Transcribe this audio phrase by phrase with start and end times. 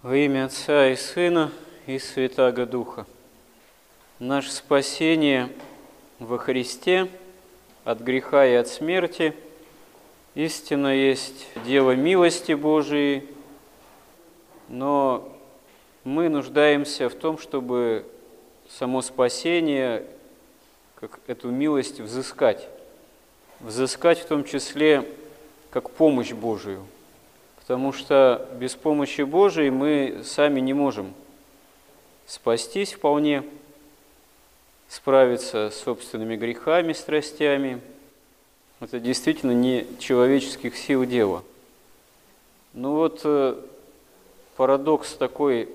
[0.00, 1.50] Во имя Отца и Сына
[1.88, 3.04] и Святаго Духа.
[4.20, 5.48] Наше спасение
[6.20, 7.08] во Христе
[7.82, 9.34] от греха и от смерти
[10.36, 13.28] истинно есть дело милости Божией,
[14.68, 15.36] но
[16.04, 18.06] мы нуждаемся в том, чтобы
[18.70, 20.04] само спасение,
[20.94, 22.68] как эту милость взыскать.
[23.58, 25.04] Взыскать в том числе
[25.70, 26.86] как помощь Божию–
[27.68, 31.12] потому что без помощи Божией мы сами не можем
[32.26, 33.44] спастись вполне,
[34.88, 37.82] справиться с собственными грехами, страстями.
[38.80, 41.44] Это действительно не человеческих сил дело.
[42.72, 43.60] Ну вот э,
[44.56, 45.68] парадокс такой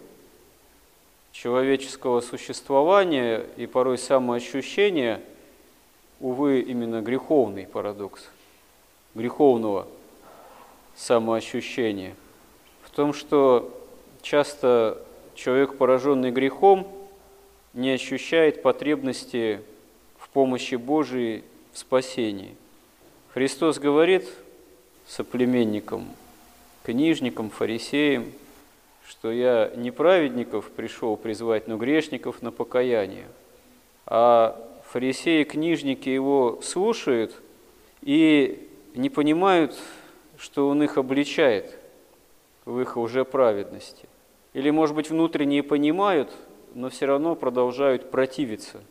[1.32, 5.22] человеческого существования и порой самоощущения,
[6.20, 8.24] увы, именно греховный парадокс,
[9.14, 9.88] греховного–
[10.96, 12.16] самоощущение.
[12.84, 13.72] В том, что
[14.22, 15.02] часто
[15.36, 16.88] человек, пораженный грехом,
[17.74, 19.62] не ощущает потребности
[20.18, 22.56] в помощи Божией в спасении.
[23.34, 24.28] Христос говорит
[25.08, 26.08] соплеменникам,
[26.84, 28.26] книжникам, фарисеям,
[29.08, 33.28] что я не праведников пришел призвать, но грешников на покаяние.
[34.06, 37.42] А фарисеи и книжники его слушают
[38.02, 39.76] и не понимают
[40.38, 41.78] что Он их обличает
[42.66, 44.08] в их уже праведности.
[44.54, 46.32] Или, может быть, внутренне понимают,
[46.74, 48.82] но все равно продолжают противиться,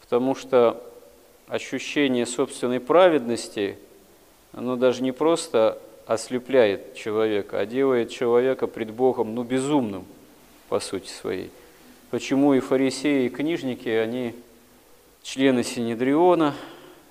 [0.00, 0.82] потому что
[1.48, 3.78] ощущение собственной праведности,
[4.52, 10.04] оно даже не просто ослепляет человека, а делает человека пред Богом, ну, безумным
[10.68, 11.50] по сути своей.
[12.10, 14.34] Почему и фарисеи, и книжники, они
[15.22, 16.54] члены Синедриона,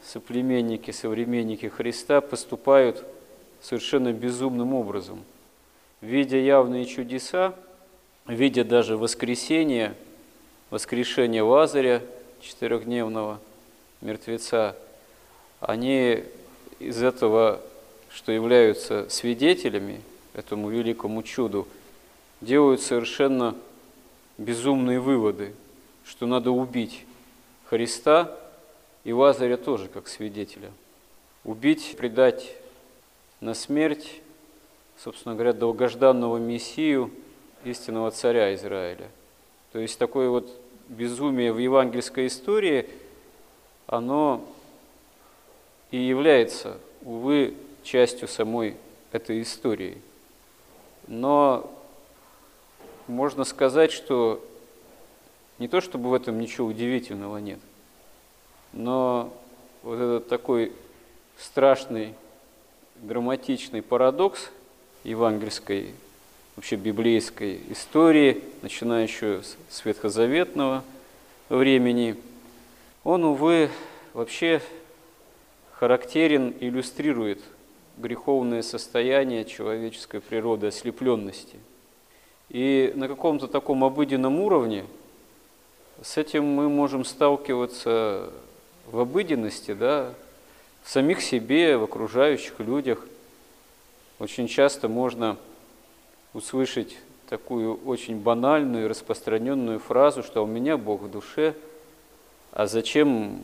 [0.03, 3.03] соплеменники, современники Христа, поступают–
[3.67, 5.23] совершенно безумным образом.
[5.99, 7.53] Видя явные чудеса,
[8.25, 9.93] видя даже воскресение,
[10.69, 12.01] воскрешение Лазаря,
[12.39, 13.39] четырехдневного
[13.99, 14.77] мертвеца,
[15.59, 16.23] они
[16.79, 17.59] из этого,
[18.09, 20.01] что являются свидетелями
[20.33, 21.67] этому великому чуду,
[22.39, 23.53] делают совершенно
[24.37, 25.53] безумные выводы,
[26.05, 27.03] что надо убить
[27.65, 28.33] Христа
[29.03, 30.71] и Лазаря тоже как свидетеля.
[31.43, 32.55] Убить, предать
[33.39, 34.21] на смерть,
[34.97, 37.11] собственно говоря, долгожданного Мессию,
[37.63, 39.09] истинного царя Израиля.
[39.71, 40.49] То есть такое вот
[40.87, 42.89] безумие в евангельской истории,
[43.85, 44.43] оно
[45.91, 48.75] и является, увы, частью самой
[49.11, 50.01] этой истории.
[51.07, 51.71] Но
[53.07, 54.43] можно сказать, что
[55.59, 57.59] не то чтобы в этом ничего удивительного нет,
[58.73, 59.33] но
[59.83, 60.73] вот этот такой
[61.37, 62.13] страшный
[63.01, 64.49] драматичный парадокс
[65.03, 65.93] евангельской,
[66.55, 70.83] вообще библейской истории, начиная еще с ветхозаветного
[71.49, 72.15] времени,
[73.03, 73.69] он, увы,
[74.13, 74.61] вообще
[75.71, 77.39] характерен, иллюстрирует
[77.97, 81.57] греховное состояние человеческой природы, ослепленности.
[82.49, 84.85] И на каком-то таком обыденном уровне
[86.01, 88.31] с этим мы можем сталкиваться
[88.85, 90.13] в обыденности, да,
[90.87, 93.05] в самих себе, в окружающих людях.
[94.19, 95.35] Очень часто можно
[96.33, 96.95] услышать
[97.27, 101.55] такую очень банальную и распространенную фразу, что у меня Бог в душе,
[102.53, 103.41] а зачем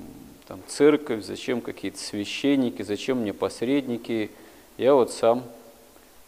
[0.47, 4.31] там, церковь, зачем какие-то священники, зачем мне посредники,
[4.77, 5.43] я вот сам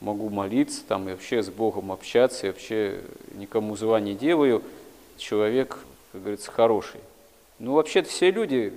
[0.02, 3.00] могу молиться там и вообще с Богом общаться, и вообще
[3.36, 4.62] никому зла не делаю,
[5.16, 5.80] человек,
[6.12, 7.00] как говорится, хороший.
[7.60, 8.74] Ну, вообще-то все люди,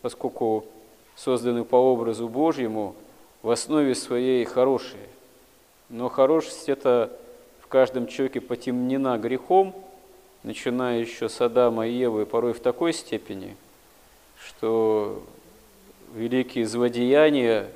[0.00, 0.64] поскольку
[1.16, 2.94] созданы по образу Божьему,
[3.42, 5.08] в основе своей хорошие.
[5.88, 7.16] Но хорошесть это
[7.60, 9.74] в каждом человеке потемнена грехом,
[10.42, 13.56] начиная еще с Адама и Евы, порой в такой степени,
[14.38, 15.22] что
[16.14, 17.68] великие злодеяния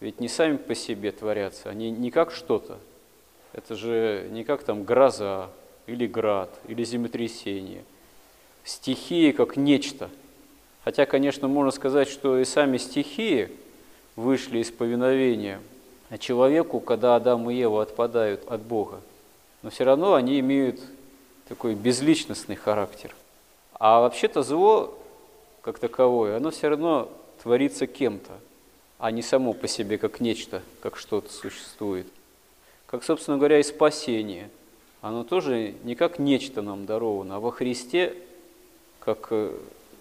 [0.00, 2.78] ведь не сами по себе творятся, они не как что-то.
[3.52, 5.50] Это же не как там гроза,
[5.86, 7.82] или град, или землетрясение.
[8.62, 10.10] Стихии как нечто–
[10.88, 13.50] Хотя, конечно, можно сказать, что и сами стихии
[14.16, 15.60] вышли из повиновения
[16.18, 19.02] человеку, когда Адам и Ева отпадают от Бога.
[19.60, 20.80] Но все равно они имеют
[21.46, 23.14] такой безличностный характер.
[23.74, 24.98] А вообще-то зло,
[25.60, 27.10] как таковое, оно все равно
[27.42, 28.32] творится кем-то,
[28.98, 32.06] а не само по себе как нечто, как что-то существует.
[32.86, 34.48] Как, собственно говоря, и спасение.
[35.02, 38.14] Оно тоже не как нечто нам даровано, а во Христе,
[39.00, 39.54] как э,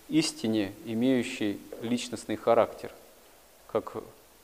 [0.09, 2.91] истине, имеющей личностный характер,
[3.71, 3.93] как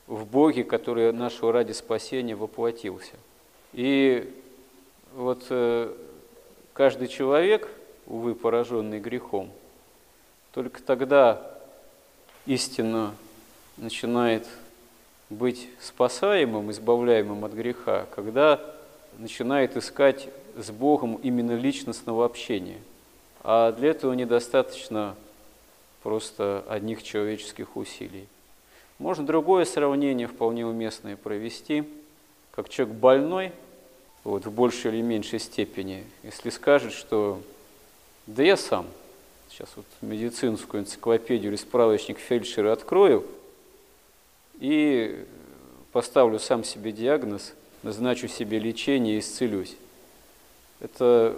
[0.06, 3.14] в Боге, который нашего ради спасения воплотился.
[3.72, 4.32] И
[5.14, 5.92] вот э,
[6.72, 7.68] каждый человек,
[8.06, 9.50] увы, пораженный грехом,
[10.52, 11.40] только тогда
[12.46, 13.14] истинно
[13.76, 14.46] начинает
[15.30, 18.60] быть спасаемым, избавляемым от греха, когда
[19.18, 22.78] начинает искать с Богом именно личностного общения.
[23.42, 25.16] А для этого недостаточно
[26.04, 28.28] просто одних человеческих усилий.
[28.98, 31.84] Можно другое сравнение вполне уместное провести,
[32.52, 33.52] как человек больной,
[34.22, 37.40] вот, в большей или меньшей степени, если скажет, что
[38.26, 38.86] да я сам,
[39.48, 43.24] сейчас вот медицинскую энциклопедию или справочник фельдшера открою
[44.60, 45.24] и
[45.90, 49.74] поставлю сам себе диагноз, назначу себе лечение и исцелюсь.
[50.80, 51.34] Это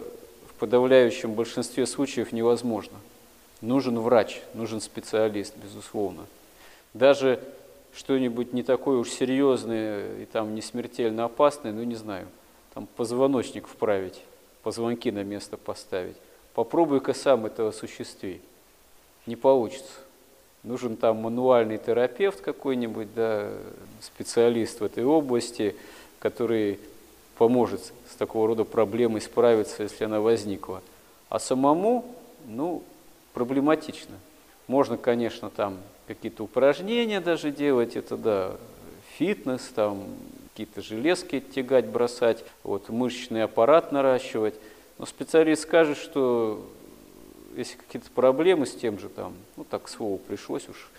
[0.50, 2.98] в подавляющем большинстве случаев невозможно.
[3.60, 6.26] Нужен врач, нужен специалист, безусловно.
[6.94, 7.40] Даже
[7.94, 12.26] что-нибудь не такое уж серьезное и там не смертельно опасное, ну не знаю,
[12.74, 14.20] там позвоночник вправить,
[14.62, 16.16] позвонки на место поставить.
[16.54, 18.40] Попробуй-ка сам это осуществи.
[19.26, 19.92] Не получится.
[20.62, 23.50] Нужен там мануальный терапевт какой-нибудь, да,
[24.00, 25.76] специалист в этой области,
[26.18, 26.80] который
[27.38, 30.82] поможет с такого рода проблемой справиться, если она возникла.
[31.28, 32.04] А самому,
[32.46, 32.82] ну,
[33.36, 34.14] проблематично.
[34.66, 38.56] Можно, конечно, там какие-то упражнения даже делать, это да,
[39.18, 40.04] фитнес, там
[40.48, 44.54] какие-то железки тягать, бросать, вот, мышечный аппарат наращивать.
[44.96, 46.66] Но специалист скажет, что
[47.54, 50.90] если какие-то проблемы с тем же там, ну так слово пришлось уж,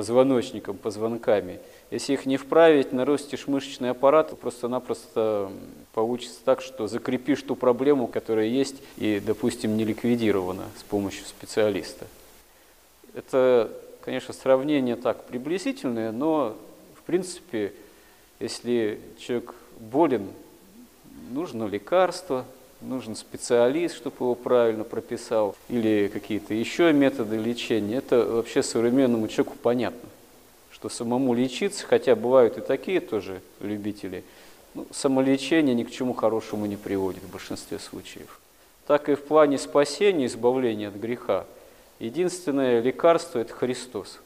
[0.00, 1.60] позвоночником, позвонками,
[1.90, 5.52] если их не вправить, наростишь мышечный аппарат, просто-напросто
[5.92, 12.06] получится так, что закрепишь ту проблему, которая есть и, допустим, не ликвидирована с помощью специалиста.
[13.12, 13.70] Это,
[14.00, 16.56] конечно, сравнение так приблизительное, но,
[16.94, 17.74] в принципе,
[18.38, 20.30] если человек болен,
[21.30, 22.46] нужно лекарство,
[22.80, 27.96] нужен специалист, чтобы его правильно прописал, или какие-то еще методы лечения.
[27.96, 30.08] Это вообще современному человеку понятно
[30.80, 34.24] что самому лечиться, хотя бывают и такие тоже любители,
[34.72, 38.40] ну, самолечение ни к чему хорошему не приводит в большинстве случаев.
[38.86, 41.44] Так и в плане спасения, избавления от греха.
[41.98, 44.20] Единственное лекарство– это Христос.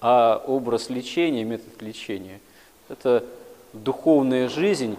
[0.00, 2.40] А образ лечения, метод лечения–
[2.88, 3.24] это
[3.72, 4.96] духовная жизнь,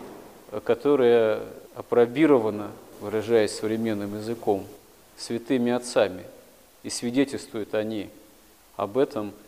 [0.63, 1.41] которая
[1.75, 2.71] опробирована,
[3.05, 4.65] выражаясь современным языком,
[5.15, 6.23] святыми отцами.
[6.83, 8.09] И свидетельствуют они
[8.75, 9.33] об этом–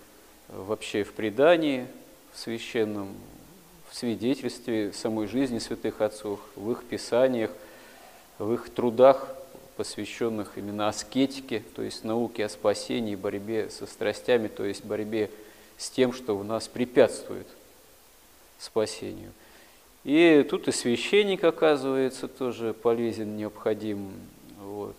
[0.50, 1.88] вообще в предании
[2.34, 3.16] в священном,
[3.90, 7.52] в свидетельстве самой жизни святых отцов, в их писаниях,
[8.38, 9.36] в их трудах,
[9.76, 15.30] посвященных именно аскетике, то есть науке о спасении, борьбе со страстями, то есть борьбе
[15.78, 17.48] с тем, что у нас препятствует
[18.60, 19.32] спасению.
[20.04, 24.12] И тут и священник, оказывается, тоже полезен, необходим.
[24.60, 24.96] Вот.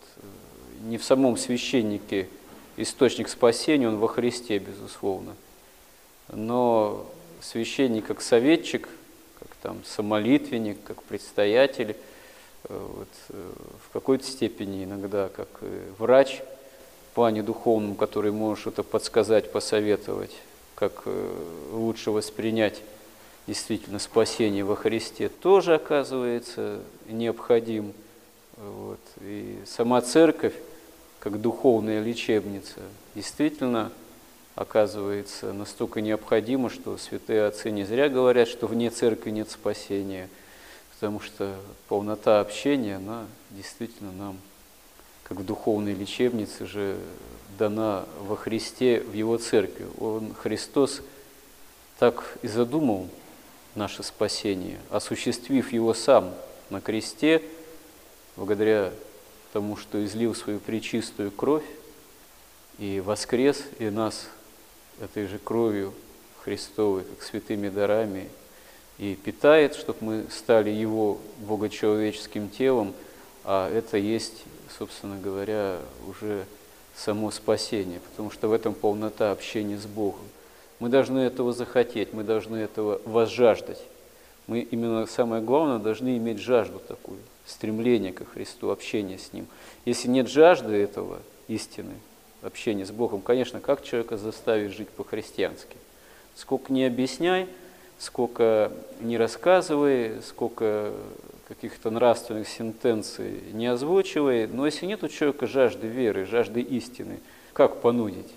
[0.82, 2.28] Не в самом священнике
[2.76, 5.34] источник спасения, он во Христе, безусловно.
[6.32, 7.06] Но
[7.40, 8.88] священник как советчик,
[9.38, 11.96] как там самолитвенник, как предстоятель,
[12.68, 13.50] э, вот, э,
[13.88, 15.48] в какой-то степени иногда как
[15.98, 16.40] врач
[17.10, 20.36] в плане духовном, который может что-то подсказать, посоветовать,
[20.74, 21.34] как э,
[21.72, 22.82] лучше воспринять
[23.48, 27.94] действительно спасение во Христе, тоже оказывается необходим.
[28.56, 29.00] Вот.
[29.22, 30.54] И сама церковь
[31.18, 32.80] как духовная лечебница,
[33.14, 33.90] действительно
[34.54, 40.28] оказывается настолько необходима, что святые отцы не зря говорят, что вне церкви нет спасения,
[40.94, 41.56] потому что
[41.88, 44.38] полнота общения, она действительно нам,
[45.24, 46.98] как в духовной лечебнице же,
[47.58, 49.86] дана во Христе, в Его церкви.
[49.98, 51.02] Он, Христос,
[51.98, 53.08] так и задумал
[53.78, 56.34] наше спасение, осуществив его сам
[56.68, 57.42] на кресте,
[58.36, 58.92] благодаря
[59.52, 61.64] тому что излил свою пречистую кровь
[62.78, 64.28] и воскрес, и нас
[65.00, 65.94] этой же кровью
[66.42, 68.28] Христовой, как святыми дарами,
[68.98, 72.92] и питает, чтобы мы стали Его богочеловеческим телом,
[73.44, 74.42] а это есть,
[74.76, 76.44] собственно говоря, уже
[76.96, 80.24] само спасение, потому что в этом полнота общения с Богом.
[80.80, 83.82] Мы должны этого захотеть, мы должны этого возжаждать.
[84.46, 89.46] Мы именно самое главное должны иметь жажду такую– стремление ко Христу, общение с Ним.
[89.84, 91.18] Если нет жажды этого
[91.48, 91.94] истины,
[92.42, 95.76] общения с Богом, конечно, как человека заставить жить по-христиански?
[96.34, 97.48] Сколько не объясняй,
[97.98, 100.92] сколько не рассказывай, сколько
[101.48, 107.20] каких-то нравственных сентенций не озвучивай, но если нет у человека жажды веры, жажды истины,
[107.52, 108.30] как понудить?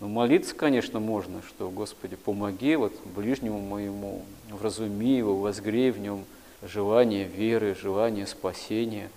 [0.00, 6.24] Ну, молиться, конечно, можно, что, Господи, помоги вот ближнему моему, вразуми его, возгрей в нем
[6.62, 9.10] желание веры, желание спасения,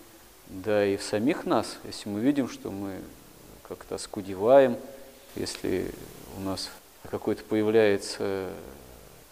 [0.48, 3.00] да и в самих нас, если мы видим, что мы
[3.68, 4.78] как-то оскудеваем,
[5.36, 5.92] если
[6.38, 6.70] у нас
[7.10, 8.50] какое-то появляется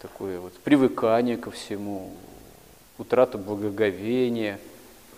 [0.00, 2.12] такое вот привыкание ко всему,
[2.98, 4.58] утрата благоговения,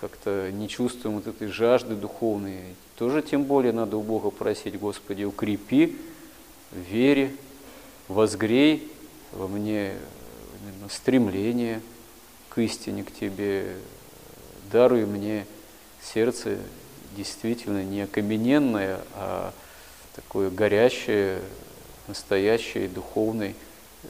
[0.00, 2.60] как-то не чувствуем вот этой жажды духовной,
[2.96, 5.96] тоже тем более надо у Бога просить, Господи, укрепи
[6.70, 7.34] в вере,
[8.08, 8.90] возгрей
[9.32, 9.94] во мне
[10.62, 11.80] именно стремление
[12.48, 13.76] к истине, к Тебе,
[14.70, 15.46] даруй мне
[16.02, 16.58] сердце
[17.16, 19.52] действительно не окамененное, а
[20.14, 21.40] такое горящее,
[22.06, 23.54] настоящее, духовной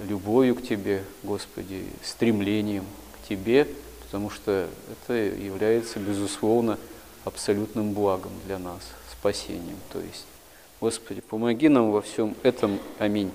[0.08, 2.84] любовью к Тебе, Господи, стремлением
[3.14, 3.68] к Тебе,
[4.04, 6.78] потому что это является, безусловно,
[7.24, 8.80] абсолютным благом для нас,
[9.12, 9.78] спасением.
[9.92, 10.24] То есть,
[10.80, 12.78] Господи, помоги нам во всем этом.
[12.98, 13.32] Аминь.